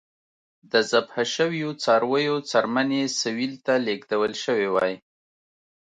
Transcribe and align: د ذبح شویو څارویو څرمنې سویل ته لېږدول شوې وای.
د 0.71 0.73
ذبح 0.91 1.15
شویو 1.33 1.69
څارویو 1.83 2.35
څرمنې 2.49 3.01
سویل 3.19 3.53
ته 3.65 3.73
لېږدول 3.85 4.33
شوې 4.43 4.67
وای. 4.73 4.93